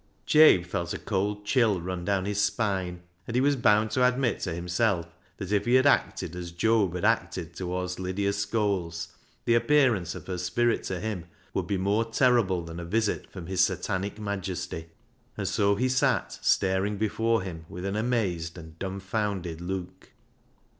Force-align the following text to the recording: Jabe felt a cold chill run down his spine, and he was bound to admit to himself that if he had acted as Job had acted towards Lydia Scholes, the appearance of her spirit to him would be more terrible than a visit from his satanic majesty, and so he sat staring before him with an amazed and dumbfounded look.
Jabe 0.25 0.63
felt 0.65 0.95
a 0.95 0.97
cold 0.97 1.45
chill 1.45 1.79
run 1.79 2.03
down 2.03 2.25
his 2.25 2.41
spine, 2.41 3.03
and 3.27 3.35
he 3.35 3.39
was 3.39 3.55
bound 3.55 3.91
to 3.91 4.03
admit 4.03 4.39
to 4.39 4.51
himself 4.51 5.13
that 5.37 5.51
if 5.51 5.65
he 5.65 5.75
had 5.75 5.85
acted 5.85 6.35
as 6.35 6.51
Job 6.51 6.95
had 6.95 7.05
acted 7.05 7.53
towards 7.53 7.99
Lydia 7.99 8.31
Scholes, 8.31 9.09
the 9.45 9.53
appearance 9.53 10.15
of 10.15 10.25
her 10.25 10.39
spirit 10.39 10.81
to 10.85 10.99
him 10.99 11.25
would 11.53 11.67
be 11.67 11.77
more 11.77 12.03
terrible 12.03 12.63
than 12.63 12.79
a 12.79 12.83
visit 12.83 13.29
from 13.31 13.45
his 13.45 13.61
satanic 13.63 14.17
majesty, 14.19 14.87
and 15.37 15.47
so 15.47 15.75
he 15.75 15.87
sat 15.87 16.31
staring 16.41 16.97
before 16.97 17.43
him 17.43 17.67
with 17.69 17.85
an 17.85 17.95
amazed 17.95 18.57
and 18.57 18.79
dumbfounded 18.79 19.61
look. 19.61 20.13